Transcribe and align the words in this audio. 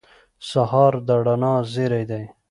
سهار 0.49 0.93
د 1.07 1.09
رڼا 1.25 1.53
زېری 1.73 2.03
دی. 2.11 2.23